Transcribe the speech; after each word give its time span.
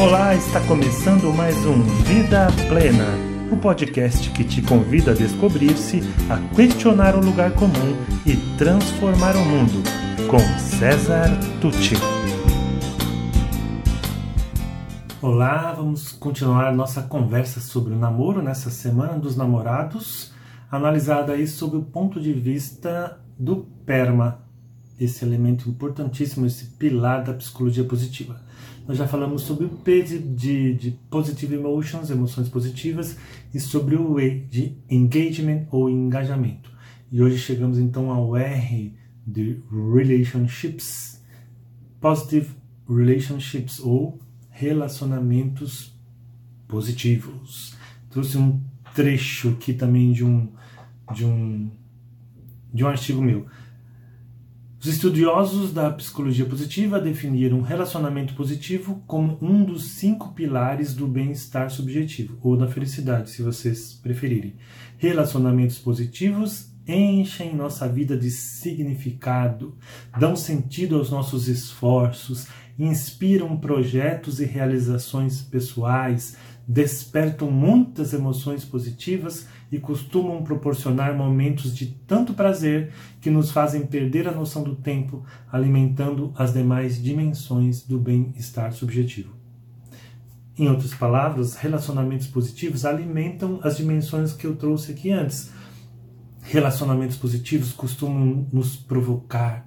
Olá, 0.00 0.32
está 0.32 0.60
começando 0.60 1.34
mais 1.34 1.56
um 1.66 1.82
Vida 2.04 2.46
Plena, 2.68 3.04
o 3.50 3.56
podcast 3.56 4.30
que 4.30 4.44
te 4.44 4.62
convida 4.62 5.10
a 5.10 5.14
descobrir-se, 5.14 6.02
a 6.30 6.38
questionar 6.54 7.16
o 7.16 7.20
lugar 7.20 7.52
comum 7.54 7.96
e 8.24 8.36
transformar 8.56 9.34
o 9.34 9.44
mundo, 9.44 9.82
com 10.30 10.38
César 10.56 11.28
Tucci. 11.60 11.96
Olá, 15.20 15.72
vamos 15.72 16.12
continuar 16.12 16.72
nossa 16.72 17.02
conversa 17.02 17.58
sobre 17.58 17.92
o 17.92 17.98
namoro 17.98 18.40
nessa 18.40 18.70
semana 18.70 19.18
dos 19.18 19.36
namorados, 19.36 20.32
analisada 20.70 21.32
aí 21.32 21.48
sob 21.48 21.76
o 21.76 21.82
ponto 21.82 22.20
de 22.20 22.32
vista 22.32 23.18
do 23.36 23.66
PERMA, 23.84 24.47
esse 24.98 25.24
elemento 25.24 25.68
importantíssimo, 25.68 26.46
esse 26.46 26.66
pilar 26.66 27.22
da 27.24 27.32
psicologia 27.34 27.84
positiva. 27.84 28.40
Nós 28.86 28.96
já 28.96 29.06
falamos 29.06 29.42
sobre 29.42 29.66
o 29.66 29.68
P 29.68 30.02
de, 30.02 30.18
de, 30.18 30.74
de 30.74 30.90
Positive 31.10 31.54
Emotions, 31.54 32.10
emoções 32.10 32.48
positivas, 32.48 33.16
e 33.52 33.60
sobre 33.60 33.96
o 33.96 34.18
E 34.18 34.40
de 34.40 34.76
Engagement 34.88 35.66
ou 35.70 35.90
engajamento. 35.90 36.70
E 37.12 37.22
hoje 37.22 37.38
chegamos 37.38 37.78
então 37.78 38.10
ao 38.10 38.36
R 38.36 38.94
de 39.26 39.62
Relationships, 39.70 41.22
Positive 42.00 42.48
Relationships 42.88 43.78
ou 43.78 44.18
relacionamentos 44.50 45.94
positivos. 46.66 47.74
Trouxe 48.10 48.38
um 48.38 48.60
trecho 48.94 49.50
aqui 49.50 49.72
também 49.74 50.12
de 50.12 50.24
um 50.24 50.48
de 51.14 51.24
um 51.24 51.70
de 52.72 52.84
um 52.84 52.88
artigo 52.88 53.22
meu. 53.22 53.46
Os 54.80 54.86
estudiosos 54.86 55.72
da 55.72 55.90
psicologia 55.90 56.44
positiva 56.44 57.00
definiram 57.00 57.62
relacionamento 57.62 58.34
positivo 58.34 59.02
como 59.08 59.36
um 59.42 59.64
dos 59.64 59.82
cinco 59.90 60.32
pilares 60.32 60.94
do 60.94 61.08
bem-estar 61.08 61.68
subjetivo, 61.68 62.38
ou 62.40 62.56
da 62.56 62.68
felicidade, 62.68 63.30
se 63.30 63.42
vocês 63.42 63.98
preferirem. 64.00 64.54
Relacionamentos 64.96 65.80
positivos 65.80 66.70
enchem 66.86 67.56
nossa 67.56 67.88
vida 67.88 68.16
de 68.16 68.30
significado, 68.30 69.76
dão 70.16 70.36
sentido 70.36 70.94
aos 70.94 71.10
nossos 71.10 71.48
esforços, 71.48 72.46
inspiram 72.78 73.56
projetos 73.56 74.38
e 74.38 74.44
realizações 74.44 75.42
pessoais, 75.42 76.36
despertam 76.68 77.50
muitas 77.50 78.12
emoções 78.12 78.62
positivas 78.62 79.46
e 79.72 79.78
costumam 79.78 80.44
proporcionar 80.44 81.16
momentos 81.16 81.74
de 81.74 81.86
tanto 82.06 82.34
prazer 82.34 82.92
que 83.22 83.30
nos 83.30 83.50
fazem 83.50 83.86
perder 83.86 84.28
a 84.28 84.32
noção 84.32 84.62
do 84.62 84.76
tempo, 84.76 85.24
alimentando 85.50 86.30
as 86.36 86.52
demais 86.52 87.02
dimensões 87.02 87.82
do 87.82 87.98
bem-estar 87.98 88.70
subjetivo. 88.72 89.32
Em 90.58 90.68
outras 90.68 90.92
palavras, 90.92 91.54
relacionamentos 91.56 92.26
positivos 92.26 92.84
alimentam 92.84 93.60
as 93.62 93.78
dimensões 93.78 94.34
que 94.34 94.46
eu 94.46 94.54
trouxe 94.54 94.92
aqui 94.92 95.10
antes. 95.10 95.50
Relacionamentos 96.42 97.16
positivos 97.16 97.72
costumam 97.72 98.46
nos 98.52 98.76
provocar 98.76 99.66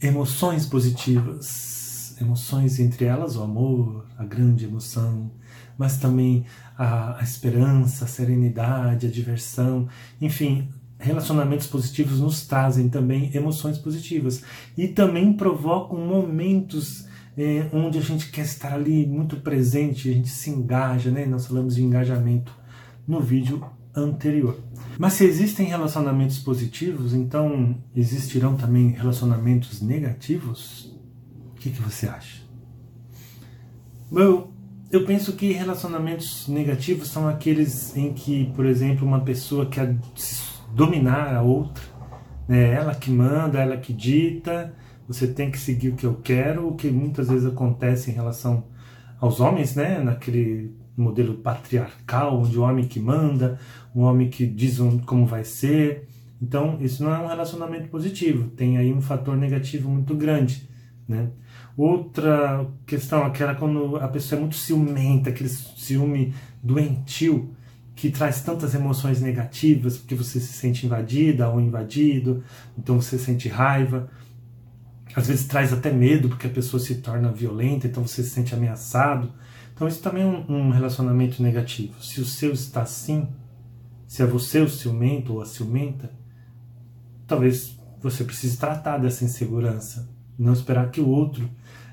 emoções 0.00 0.66
positivas, 0.66 1.85
emoções 2.20 2.78
entre 2.80 3.04
elas 3.04 3.36
o 3.36 3.42
amor, 3.42 4.06
a 4.16 4.24
grande 4.24 4.64
emoção, 4.64 5.30
mas 5.76 5.98
também 5.98 6.44
a, 6.76 7.18
a 7.20 7.22
esperança, 7.22 8.04
a 8.04 8.08
serenidade, 8.08 9.06
a 9.06 9.10
diversão, 9.10 9.88
enfim, 10.20 10.68
relacionamentos 10.98 11.66
positivos 11.66 12.20
nos 12.20 12.46
trazem 12.46 12.88
também 12.88 13.30
emoções 13.34 13.78
positivas 13.78 14.42
e 14.76 14.88
também 14.88 15.32
provocam 15.32 15.98
momentos 15.98 17.06
é, 17.36 17.68
onde 17.72 17.98
a 17.98 18.02
gente 18.02 18.30
quer 18.30 18.44
estar 18.44 18.72
ali 18.72 19.06
muito 19.06 19.36
presente, 19.36 20.08
a 20.08 20.12
gente 20.12 20.30
se 20.30 20.48
engaja, 20.48 21.10
né? 21.10 21.26
Nós 21.26 21.46
falamos 21.46 21.74
de 21.74 21.82
engajamento 21.82 22.50
no 23.06 23.20
vídeo 23.20 23.62
anterior. 23.94 24.58
Mas 24.98 25.14
se 25.14 25.24
existem 25.24 25.66
relacionamentos 25.66 26.38
positivos, 26.38 27.12
então 27.12 27.76
existirão 27.94 28.56
também 28.56 28.90
relacionamentos 28.90 29.82
negativos? 29.82 30.95
Que, 31.66 31.72
que 31.72 31.82
você 31.82 32.06
acha? 32.06 32.42
Bom, 34.08 34.52
eu 34.88 35.04
penso 35.04 35.32
que 35.32 35.50
relacionamentos 35.50 36.46
negativos 36.46 37.08
são 37.08 37.28
aqueles 37.28 37.96
em 37.96 38.12
que, 38.12 38.52
por 38.54 38.64
exemplo, 38.64 39.04
uma 39.04 39.20
pessoa 39.22 39.66
quer 39.66 39.96
dominar 40.72 41.34
a 41.34 41.42
outra, 41.42 41.82
né? 42.46 42.72
ela 42.72 42.94
que 42.94 43.10
manda, 43.10 43.58
ela 43.58 43.76
que 43.76 43.92
dita, 43.92 44.72
você 45.08 45.26
tem 45.26 45.50
que 45.50 45.58
seguir 45.58 45.88
o 45.88 45.96
que 45.96 46.06
eu 46.06 46.14
quero, 46.22 46.68
o 46.68 46.76
que 46.76 46.88
muitas 46.88 47.28
vezes 47.28 47.46
acontece 47.46 48.12
em 48.12 48.14
relação 48.14 48.66
aos 49.18 49.40
homens, 49.40 49.74
né? 49.74 49.98
naquele 49.98 50.72
modelo 50.96 51.34
patriarcal, 51.34 52.42
onde 52.42 52.56
o 52.56 52.62
homem 52.62 52.86
que 52.86 53.00
manda, 53.00 53.58
o 53.92 54.02
homem 54.02 54.30
que 54.30 54.46
diz 54.46 54.78
como 55.04 55.26
vai 55.26 55.42
ser. 55.42 56.06
Então, 56.40 56.78
isso 56.80 57.02
não 57.02 57.12
é 57.12 57.18
um 57.18 57.26
relacionamento 57.26 57.88
positivo, 57.88 58.50
tem 58.50 58.78
aí 58.78 58.92
um 58.92 59.00
fator 59.00 59.36
negativo 59.36 59.90
muito 59.90 60.14
grande. 60.14 60.68
Né? 61.08 61.28
Outra 61.76 62.66
questão, 62.86 63.24
aquela 63.24 63.54
quando 63.54 63.96
a 63.96 64.08
pessoa 64.08 64.38
é 64.38 64.40
muito 64.40 64.56
ciumenta, 64.56 65.28
aquele 65.28 65.50
ciúme 65.50 66.34
doentio 66.62 67.54
que 67.94 68.10
traz 68.10 68.40
tantas 68.42 68.74
emoções 68.74 69.20
negativas, 69.20 69.96
porque 69.98 70.14
você 70.14 70.40
se 70.40 70.52
sente 70.52 70.86
invadida 70.86 71.48
ou 71.48 71.60
invadido, 71.60 72.42
então 72.78 73.00
você 73.00 73.18
sente 73.18 73.48
raiva. 73.48 74.10
Às 75.14 75.28
vezes 75.28 75.46
traz 75.46 75.72
até 75.72 75.90
medo, 75.90 76.28
porque 76.28 76.46
a 76.46 76.50
pessoa 76.50 76.80
se 76.80 76.96
torna 76.96 77.32
violenta, 77.32 77.86
então 77.86 78.06
você 78.06 78.22
se 78.22 78.30
sente 78.30 78.54
ameaçado. 78.54 79.32
Então 79.74 79.86
isso 79.86 80.00
também 80.02 80.22
é 80.22 80.26
um, 80.26 80.44
um 80.48 80.70
relacionamento 80.70 81.42
negativo. 81.42 82.02
Se 82.02 82.20
o 82.20 82.24
seu 82.24 82.52
está 82.52 82.82
assim, 82.82 83.28
se 84.06 84.22
é 84.22 84.26
você 84.26 84.60
o 84.60 84.68
ciumento 84.68 85.34
ou 85.34 85.42
a 85.42 85.46
ciumenta, 85.46 86.10
talvez 87.26 87.78
você 88.00 88.24
precise 88.24 88.56
tratar 88.56 88.98
dessa 88.98 89.24
insegurança, 89.24 90.08
não 90.38 90.52
esperar 90.52 90.90
que 90.90 91.00
o 91.00 91.08
outro 91.08 91.48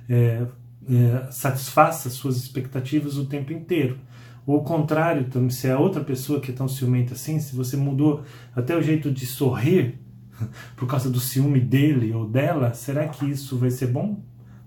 é, 0.09 0.45
é, 0.89 1.31
satisfaça 1.31 2.09
suas 2.09 2.37
expectativas 2.37 3.17
o 3.17 3.25
tempo 3.25 3.53
inteiro. 3.53 3.97
Ou 4.45 4.57
o 4.57 4.63
contrário, 4.63 5.25
também, 5.25 5.49
se 5.49 5.67
é 5.67 5.77
outra 5.77 6.03
pessoa 6.03 6.41
que 6.41 6.51
é 6.51 6.53
tão 6.53 6.67
ciumenta 6.67 7.13
assim, 7.13 7.39
se 7.39 7.55
você 7.55 7.77
mudou 7.77 8.23
até 8.55 8.75
o 8.75 8.81
jeito 8.81 9.09
de 9.09 9.25
sorrir 9.25 9.99
por 10.75 10.87
causa 10.87 11.09
do 11.09 11.19
ciúme 11.19 11.59
dele 11.59 12.13
ou 12.13 12.27
dela, 12.27 12.73
será 12.73 13.07
que 13.07 13.25
isso 13.25 13.57
vai 13.57 13.71
ser 13.71 13.87
bom 13.87 14.21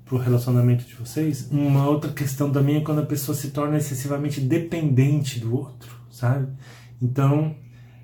para 0.04 0.14
o 0.14 0.18
relacionamento 0.18 0.84
de 0.84 0.94
vocês? 0.94 1.48
Uma 1.50 1.86
outra 1.88 2.10
questão 2.10 2.50
também 2.50 2.76
é 2.76 2.80
quando 2.80 3.00
a 3.00 3.06
pessoa 3.06 3.36
se 3.36 3.50
torna 3.50 3.76
excessivamente 3.76 4.40
dependente 4.40 5.38
do 5.40 5.54
outro, 5.54 5.94
sabe? 6.10 6.48
Então, 7.02 7.54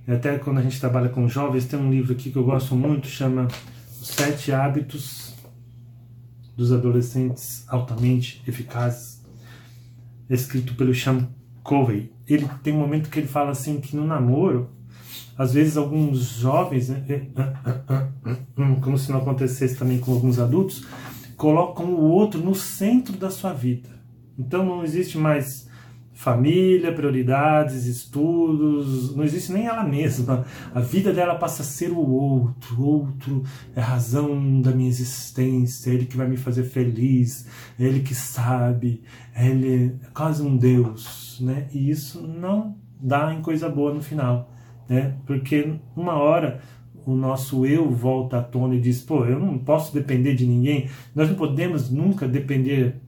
até 0.07 0.37
quando 0.37 0.59
a 0.59 0.63
gente 0.63 0.79
trabalha 0.79 1.09
com 1.09 1.27
jovens, 1.27 1.65
tem 1.65 1.79
um 1.79 1.91
livro 1.91 2.13
aqui 2.13 2.31
que 2.31 2.37
eu 2.37 2.45
gosto 2.45 2.75
muito, 2.75 3.07
chama 3.07 3.49
Os 4.01 4.09
Sete 4.09 4.53
Hábitos 4.53 5.32
dos 6.57 6.73
adolescentes 6.73 7.65
altamente 7.69 8.43
eficazes, 8.47 9.23
escrito 10.29 10.75
pelo 10.75 10.95
Sean 10.95 11.29
Covey. 11.63 12.13
Ele 12.27 12.49
tem 12.63 12.73
um 12.75 12.79
momento 12.79 13.11
que 13.11 13.19
ele 13.19 13.27
fala 13.27 13.51
assim 13.51 13.81
que 13.81 13.97
no 13.97 14.07
namoro, 14.07 14.71
às 15.37 15.53
vezes 15.55 15.77
alguns 15.77 16.19
jovens, 16.19 16.89
né, 16.89 17.05
é, 17.09 17.15
é, 17.15 18.31
é, 18.31 18.75
como 18.81 18.99
se 18.99 19.11
não 19.11 19.19
acontecesse 19.19 19.77
também 19.77 19.99
com 19.99 20.13
alguns 20.13 20.39
adultos, 20.39 20.87
colocam 21.37 21.87
o 21.87 22.03
outro 22.03 22.41
no 22.41 22.55
centro 22.55 23.17
da 23.17 23.31
sua 23.31 23.53
vida. 23.53 23.89
Então 24.39 24.65
não 24.65 24.85
existe 24.85 25.19
mais 25.19 25.69
família, 26.13 26.93
prioridades, 26.93 27.87
estudos, 27.87 29.15
não 29.17 29.25
existe 29.25 29.53
nem 29.53 29.67
ela 29.67 29.83
mesma. 29.83 30.45
A 30.75 30.81
vida 30.81 31.13
dela 31.13 31.35
passa 31.35 31.63
a 31.63 31.65
ser 31.65 31.91
o 31.91 31.99
outro, 31.99 32.81
o 32.81 32.85
outro 32.85 33.43
é 33.75 33.81
a 33.81 33.85
razão 33.85 34.61
da 34.61 34.71
minha 34.71 34.89
existência, 34.89 35.91
é 35.91 35.95
ele 35.95 36.07
que 36.07 36.17
vai 36.17 36.29
me 36.29 36.37
fazer 36.37 36.65
feliz, 36.65 37.47
é 37.79 37.85
ele 37.85 38.01
que 38.01 38.15
sabe, 38.15 39.03
ele 39.37 39.97
é 40.03 40.09
quase 40.15 40.43
um 40.43 40.57
Deus, 40.57 41.39
né? 41.41 41.67
E 41.73 41.91
isso 41.91 42.27
não 42.27 42.77
dá 43.01 43.33
em 43.35 43.41
coisa 43.41 43.69
boa 43.69 43.93
no 43.93 44.03
final, 44.03 44.53
né? 44.89 45.17
Porque 45.27 45.75
uma 45.97 46.15
hora 46.15 46.61
o 47.05 47.15
nosso 47.15 47.67
eu 47.67 47.91
volta 47.91 48.39
à 48.39 48.43
tona 48.43 48.75
e 48.75 48.81
diz: 48.81 49.03
pô, 49.03 49.25
eu 49.25 49.41
não 49.41 49.59
posso 49.59 49.93
depender 49.93 50.35
de 50.35 50.47
ninguém, 50.47 50.89
nós 51.15 51.29
não 51.29 51.37
podemos 51.37 51.91
nunca 51.91 52.29
depender 52.29 53.01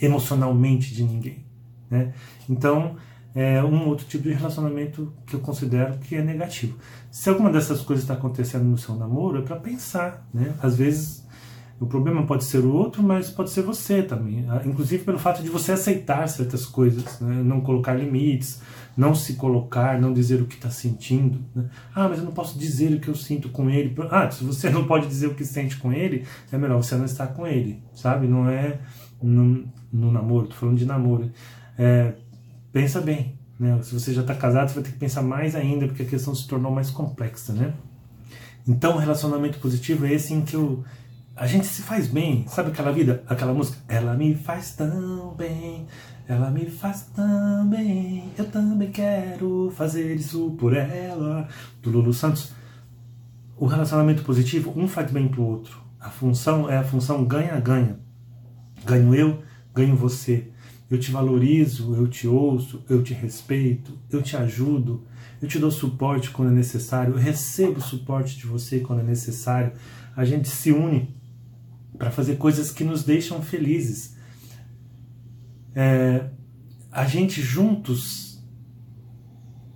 emocionalmente 0.00 0.94
de 0.94 1.04
ninguém. 1.04 1.49
Né? 1.90 2.12
Então, 2.48 2.96
é 3.34 3.62
um 3.62 3.88
outro 3.88 4.06
tipo 4.06 4.24
de 4.24 4.32
relacionamento 4.32 5.12
que 5.26 5.34
eu 5.34 5.40
considero 5.40 5.98
que 5.98 6.16
é 6.16 6.22
negativo. 6.22 6.76
Se 7.10 7.28
alguma 7.28 7.50
dessas 7.50 7.80
coisas 7.80 8.04
está 8.04 8.14
acontecendo 8.14 8.64
no 8.64 8.78
seu 8.78 8.94
namoro, 8.94 9.38
é 9.38 9.42
para 9.42 9.56
pensar. 9.56 10.26
Né? 10.32 10.54
Às 10.62 10.76
vezes, 10.76 11.24
o 11.80 11.86
problema 11.86 12.26
pode 12.26 12.44
ser 12.44 12.58
o 12.58 12.72
outro, 12.72 13.02
mas 13.02 13.30
pode 13.30 13.50
ser 13.50 13.62
você 13.62 14.02
também. 14.02 14.44
Ah, 14.48 14.60
inclusive 14.66 15.04
pelo 15.04 15.18
fato 15.18 15.42
de 15.42 15.48
você 15.48 15.72
aceitar 15.72 16.28
certas 16.28 16.66
coisas, 16.66 17.20
né? 17.20 17.42
não 17.42 17.60
colocar 17.62 17.94
limites, 17.94 18.60
não 18.96 19.14
se 19.14 19.34
colocar, 19.34 19.98
não 19.98 20.12
dizer 20.12 20.42
o 20.42 20.46
que 20.46 20.56
está 20.56 20.68
sentindo. 20.68 21.38
Né? 21.54 21.64
Ah, 21.94 22.08
mas 22.08 22.18
eu 22.18 22.24
não 22.24 22.32
posso 22.32 22.58
dizer 22.58 22.92
o 22.92 23.00
que 23.00 23.08
eu 23.08 23.14
sinto 23.14 23.48
com 23.48 23.70
ele. 23.70 23.94
Ah, 24.10 24.30
se 24.30 24.44
você 24.44 24.68
não 24.68 24.84
pode 24.84 25.06
dizer 25.06 25.28
o 25.28 25.34
que 25.34 25.44
sente 25.44 25.76
com 25.76 25.92
ele, 25.92 26.26
é 26.52 26.58
melhor 26.58 26.82
você 26.82 26.96
não 26.96 27.04
estar 27.04 27.28
com 27.28 27.46
ele, 27.46 27.82
sabe? 27.94 28.26
Não 28.26 28.48
é. 28.48 28.78
Não, 29.22 29.64
no 29.92 30.10
namoro, 30.10 30.48
tô 30.48 30.54
falando 30.54 30.78
de 30.78 30.86
namoro. 30.86 31.30
É, 31.82 32.12
pensa 32.70 33.00
bem, 33.00 33.38
né? 33.58 33.80
Se 33.82 33.98
você 33.98 34.12
já 34.12 34.20
está 34.20 34.34
casado, 34.34 34.68
você 34.68 34.74
vai 34.74 34.84
ter 34.84 34.92
que 34.92 34.98
pensar 34.98 35.22
mais 35.22 35.56
ainda, 35.56 35.86
porque 35.86 36.02
a 36.02 36.06
questão 36.06 36.34
se 36.34 36.46
tornou 36.46 36.70
mais 36.70 36.90
complexa, 36.90 37.54
né? 37.54 37.72
Então, 38.68 38.98
relacionamento 38.98 39.58
positivo 39.58 40.04
é 40.04 40.12
esse 40.12 40.34
em 40.34 40.42
que 40.42 40.54
eu, 40.54 40.84
a 41.34 41.46
gente 41.46 41.66
se 41.66 41.80
faz 41.80 42.06
bem. 42.06 42.44
Sabe 42.48 42.68
aquela 42.68 42.92
vida, 42.92 43.24
aquela 43.26 43.54
música? 43.54 43.78
Ela 43.88 44.14
me 44.14 44.34
faz 44.34 44.72
tão 44.72 45.34
bem, 45.34 45.86
ela 46.28 46.50
me 46.50 46.66
faz 46.66 47.08
tão 47.16 47.66
bem, 47.66 48.30
eu 48.36 48.44
também 48.50 48.90
quero 48.90 49.72
fazer 49.74 50.16
isso 50.16 50.50
por 50.58 50.76
ela. 50.76 51.48
Do 51.82 51.88
Lulu 51.88 52.12
Santos. 52.12 52.52
O 53.56 53.64
relacionamento 53.64 54.22
positivo, 54.22 54.70
um 54.76 54.86
faz 54.86 55.10
bem 55.10 55.28
pro 55.28 55.42
outro. 55.42 55.80
A 55.98 56.10
função 56.10 56.68
é 56.68 56.76
a 56.76 56.84
função 56.84 57.24
ganha-ganha. 57.24 57.98
Ganho 58.84 59.14
eu, 59.14 59.42
ganho 59.74 59.96
você. 59.96 60.50
Eu 60.90 60.98
te 60.98 61.10
valorizo, 61.10 61.94
eu 61.94 62.08
te 62.08 62.26
ouço, 62.26 62.82
eu 62.88 63.02
te 63.02 63.14
respeito, 63.14 63.96
eu 64.10 64.20
te 64.20 64.36
ajudo, 64.36 65.06
eu 65.40 65.46
te 65.46 65.58
dou 65.58 65.70
suporte 65.70 66.30
quando 66.30 66.50
é 66.50 66.54
necessário, 66.54 67.14
eu 67.14 67.18
recebo 67.18 67.80
suporte 67.80 68.36
de 68.36 68.46
você 68.46 68.80
quando 68.80 69.00
é 69.00 69.04
necessário. 69.04 69.72
A 70.16 70.24
gente 70.24 70.48
se 70.48 70.72
une 70.72 71.14
para 71.96 72.10
fazer 72.10 72.36
coisas 72.36 72.70
que 72.70 72.82
nos 72.82 73.04
deixam 73.04 73.40
felizes. 73.40 74.16
É, 75.74 76.30
a 76.90 77.04
gente 77.04 77.40
juntos 77.40 78.42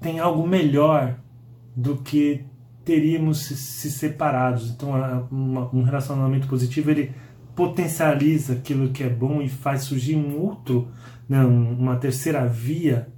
tem 0.00 0.18
algo 0.18 0.46
melhor 0.46 1.18
do 1.76 1.96
que 1.98 2.44
teríamos 2.84 3.44
se, 3.44 3.56
se 3.56 3.90
separados. 3.90 4.70
Então, 4.70 4.90
uma, 5.30 5.74
um 5.74 5.82
relacionamento 5.82 6.46
positivo 6.46 6.90
ele 6.90 7.12
potencializa 7.54 8.54
aquilo 8.54 8.90
que 8.90 9.02
é 9.02 9.08
bom 9.08 9.40
e 9.40 9.48
faz 9.48 9.82
surgir 9.82 10.16
um 10.16 10.38
outro, 10.40 10.88
né, 11.28 11.44
uma 11.44 11.96
terceira 11.96 12.46
via, 12.46 13.08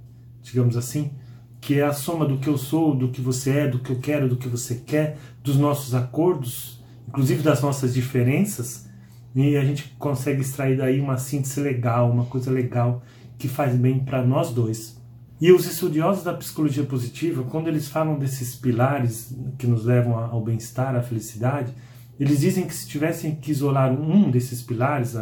digamos 0.41 0.77
assim, 0.77 1.11
que 1.59 1.79
é 1.79 1.83
a 1.83 1.93
soma 1.93 2.25
do 2.25 2.37
que 2.37 2.47
eu 2.47 2.57
sou, 2.57 2.95
do 2.95 3.09
que 3.09 3.19
você 3.19 3.51
é, 3.51 3.67
do 3.67 3.79
que 3.79 3.91
eu 3.91 3.99
quero, 3.99 4.29
do 4.29 4.37
que 4.37 4.47
você 4.47 4.75
quer, 4.75 5.17
dos 5.43 5.57
nossos 5.57 5.93
acordos, 5.93 6.83
inclusive 7.07 7.41
das 7.41 7.61
nossas 7.61 7.93
diferenças, 7.93 8.87
e 9.35 9.55
a 9.55 9.63
gente 9.63 9.95
consegue 9.99 10.41
extrair 10.41 10.77
daí 10.77 10.99
uma 10.99 11.17
síntese 11.17 11.59
legal, 11.59 12.09
uma 12.09 12.25
coisa 12.25 12.49
legal 12.49 13.03
que 13.37 13.47
faz 13.47 13.75
bem 13.75 13.99
para 13.99 14.25
nós 14.25 14.51
dois. 14.51 14.97
E 15.39 15.51
os 15.51 15.67
estudiosos 15.67 16.23
da 16.23 16.33
psicologia 16.33 16.83
positiva, 16.83 17.43
quando 17.43 17.67
eles 17.67 17.87
falam 17.87 18.17
desses 18.17 18.55
pilares 18.55 19.35
que 19.59 19.67
nos 19.67 19.85
levam 19.85 20.17
ao 20.17 20.41
bem-estar, 20.41 20.95
à 20.95 21.03
felicidade, 21.03 21.71
eles 22.19 22.39
dizem 22.39 22.65
que 22.65 22.73
se 22.73 22.87
tivessem 22.87 23.35
que 23.35 23.51
isolar 23.51 23.91
um 23.91 24.29
desses 24.31 24.61
pilares, 24.61 25.15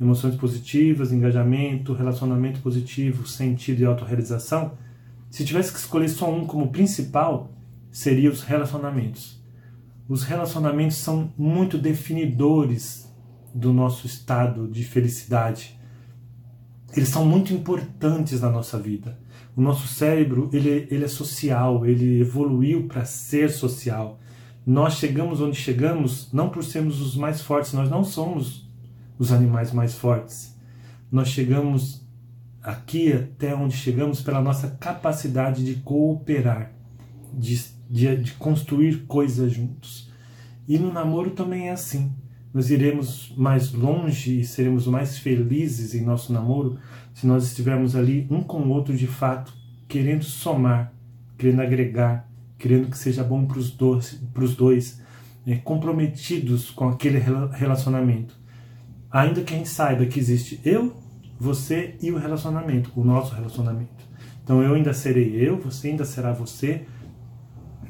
emoções 0.00 0.34
positivas, 0.36 1.12
engajamento, 1.12 1.92
relacionamento 1.92 2.60
positivo, 2.60 3.26
sentido 3.26 3.80
e 3.80 3.84
autorrealização, 3.84 4.72
se 5.30 5.44
tivesse 5.44 5.72
que 5.72 5.78
escolher 5.78 6.08
só 6.08 6.32
um 6.32 6.46
como 6.46 6.68
principal, 6.68 7.50
seria 7.90 8.30
os 8.30 8.42
relacionamentos. 8.42 9.42
Os 10.08 10.22
relacionamentos 10.22 10.98
são 10.98 11.32
muito 11.36 11.76
definidores 11.76 13.12
do 13.52 13.72
nosso 13.72 14.06
estado 14.06 14.68
de 14.68 14.84
felicidade. 14.84 15.78
Eles 16.94 17.08
são 17.08 17.24
muito 17.24 17.52
importantes 17.52 18.40
na 18.40 18.50
nossa 18.50 18.78
vida. 18.78 19.18
O 19.56 19.60
nosso 19.60 19.88
cérebro 19.88 20.48
ele, 20.52 20.86
ele 20.90 21.04
é 21.04 21.08
social, 21.08 21.84
ele 21.84 22.20
evoluiu 22.20 22.86
para 22.86 23.04
ser 23.04 23.50
social. 23.50 24.20
Nós 24.66 24.94
chegamos 24.94 25.40
onde 25.40 25.56
chegamos 25.56 26.32
não 26.32 26.48
por 26.48 26.64
sermos 26.64 27.00
os 27.00 27.14
mais 27.14 27.40
fortes, 27.40 27.72
nós 27.72 27.88
não 27.88 28.02
somos 28.02 28.68
os 29.16 29.30
animais 29.30 29.72
mais 29.72 29.94
fortes. 29.94 30.58
Nós 31.10 31.28
chegamos 31.28 32.04
aqui 32.60 33.12
até 33.12 33.54
onde 33.54 33.76
chegamos 33.76 34.20
pela 34.20 34.40
nossa 34.40 34.70
capacidade 34.70 35.64
de 35.64 35.80
cooperar, 35.82 36.72
de, 37.32 37.64
de, 37.88 38.16
de 38.16 38.32
construir 38.32 39.06
coisas 39.06 39.52
juntos. 39.52 40.10
E 40.66 40.76
no 40.80 40.92
namoro 40.92 41.30
também 41.30 41.68
é 41.68 41.72
assim. 41.72 42.12
Nós 42.52 42.68
iremos 42.68 43.32
mais 43.36 43.72
longe 43.72 44.40
e 44.40 44.44
seremos 44.44 44.88
mais 44.88 45.16
felizes 45.16 45.94
em 45.94 46.02
nosso 46.02 46.32
namoro 46.32 46.76
se 47.14 47.24
nós 47.24 47.44
estivermos 47.44 47.94
ali 47.94 48.26
um 48.30 48.42
com 48.42 48.62
o 48.62 48.70
outro 48.70 48.96
de 48.96 49.06
fato, 49.06 49.54
querendo 49.86 50.24
somar, 50.24 50.92
querendo 51.38 51.62
agregar, 51.62 52.28
querendo 52.58 52.90
que 52.90 52.98
seja 52.98 53.22
bom 53.22 53.44
para 53.44 53.58
os 53.58 53.70
dois, 53.70 54.20
dois 54.56 55.00
é, 55.46 55.56
comprometidos 55.56 56.70
com 56.70 56.88
aquele 56.88 57.18
relacionamento. 57.52 58.34
Ainda 59.10 59.42
que 59.42 59.54
a 59.54 59.56
gente 59.56 59.68
saiba 59.68 60.06
que 60.06 60.18
existe 60.18 60.60
eu 60.64 60.96
você 61.38 61.96
e 62.00 62.10
o 62.10 62.18
relacionamento, 62.18 62.90
o 62.96 63.04
nosso 63.04 63.34
relacionamento. 63.34 64.04
Então 64.42 64.62
eu 64.62 64.74
ainda 64.74 64.94
serei 64.94 65.34
eu, 65.34 65.58
você 65.58 65.88
ainda 65.88 66.04
será 66.04 66.32
você, 66.32 66.86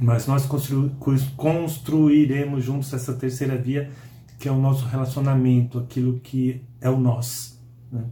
mas 0.00 0.26
nós 0.26 0.46
constru 0.46 0.90
construiremos 1.36 2.64
juntos 2.64 2.92
essa 2.92 3.14
terceira 3.14 3.56
via 3.56 3.90
que 4.38 4.48
é 4.48 4.52
o 4.52 4.60
nosso 4.60 4.84
relacionamento, 4.86 5.78
aquilo 5.78 6.20
que 6.20 6.62
é 6.80 6.90
o 6.90 6.98
nós, 6.98 7.58
né? 7.90 8.04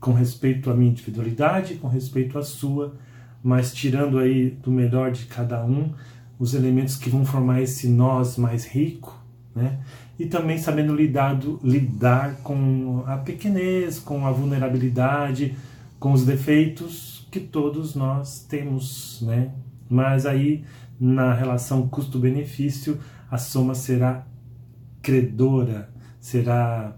com 0.00 0.12
respeito 0.12 0.70
à 0.70 0.74
minha 0.74 0.90
individualidade, 0.90 1.76
com 1.76 1.88
respeito 1.88 2.38
à 2.38 2.42
sua, 2.42 2.96
mas 3.44 3.74
tirando 3.74 4.18
aí 4.18 4.50
do 4.50 4.72
melhor 4.72 5.12
de 5.12 5.26
cada 5.26 5.62
um 5.62 5.92
os 6.38 6.54
elementos 6.54 6.96
que 6.96 7.10
vão 7.10 7.24
formar 7.24 7.60
esse 7.60 7.86
nós 7.86 8.38
mais 8.38 8.64
rico, 8.64 9.22
né? 9.54 9.78
e 10.18 10.26
também 10.26 10.58
sabendo 10.58 10.94
lidar, 10.94 11.38
lidar 11.62 12.36
com 12.42 13.02
a 13.06 13.16
pequenez, 13.18 13.98
com 13.98 14.26
a 14.26 14.32
vulnerabilidade, 14.32 15.54
com 15.98 16.12
os 16.12 16.24
defeitos 16.24 17.26
que 17.30 17.40
todos 17.40 17.94
nós 17.94 18.44
temos, 18.48 19.20
né? 19.22 19.50
Mas 19.88 20.24
aí 20.24 20.64
na 20.98 21.34
relação 21.34 21.88
custo-benefício 21.88 22.98
a 23.30 23.36
soma 23.36 23.74
será 23.74 24.24
credora, 25.02 25.90
será 26.20 26.96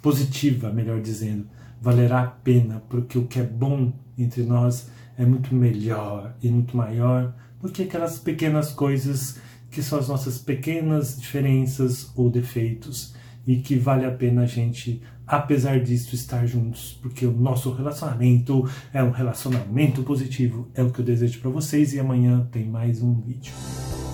positiva, 0.00 0.72
melhor 0.72 1.00
dizendo, 1.00 1.46
valerá 1.80 2.22
a 2.22 2.26
pena, 2.26 2.82
porque 2.88 3.18
o 3.18 3.26
que 3.26 3.38
é 3.38 3.44
bom 3.44 3.92
entre 4.16 4.42
nós 4.42 4.88
é 5.18 5.24
muito 5.24 5.54
melhor 5.54 6.34
e 6.42 6.48
muito 6.48 6.76
maior 6.76 7.34
do 7.60 7.70
que 7.70 7.82
aquelas 7.82 8.18
pequenas 8.18 8.72
coisas 8.72 9.38
que 9.70 9.82
são 9.82 9.98
as 9.98 10.08
nossas 10.08 10.38
pequenas 10.38 11.18
diferenças 11.18 12.10
ou 12.14 12.30
defeitos 12.30 13.14
e 13.46 13.56
que 13.56 13.76
vale 13.76 14.04
a 14.04 14.10
pena 14.10 14.42
a 14.42 14.46
gente, 14.46 15.00
apesar 15.26 15.80
disso, 15.80 16.14
estar 16.14 16.44
juntos, 16.46 16.98
porque 17.00 17.24
o 17.24 17.32
nosso 17.32 17.72
relacionamento 17.72 18.68
é 18.92 19.02
um 19.02 19.10
relacionamento 19.10 20.02
positivo. 20.02 20.68
É 20.74 20.82
o 20.82 20.90
que 20.90 21.00
eu 21.00 21.04
desejo 21.04 21.40
para 21.40 21.50
vocês 21.50 21.94
e 21.94 22.00
amanhã 22.00 22.46
tem 22.50 22.66
mais 22.66 23.00
um 23.02 23.14
vídeo. 23.20 23.52